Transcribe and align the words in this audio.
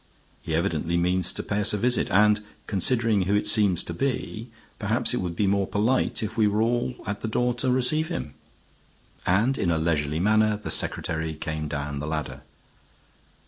He 0.41 0.55
evidently 0.55 0.97
means 0.97 1.31
to 1.31 1.43
pay 1.43 1.59
us 1.59 1.73
a 1.75 1.77
visit. 1.77 2.09
And, 2.09 2.43
considering 2.65 3.25
who 3.27 3.35
it 3.35 3.45
seems 3.45 3.83
to 3.83 3.93
be, 3.93 4.49
perhaps 4.79 5.13
it 5.13 5.17
would 5.17 5.35
be 5.35 5.45
more 5.45 5.67
polite 5.67 6.23
if 6.23 6.35
we 6.35 6.47
were 6.47 6.63
all 6.63 6.95
at 7.05 7.21
the 7.21 7.27
door 7.27 7.53
to 7.61 7.69
receive 7.69 8.07
him." 8.07 8.33
And 9.27 9.59
in 9.59 9.69
a 9.69 9.77
leisurely 9.77 10.19
manner 10.19 10.57
the 10.57 10.71
secretary 10.71 11.35
came 11.35 11.67
down 11.67 11.99
the 11.99 12.07
ladder. 12.07 12.41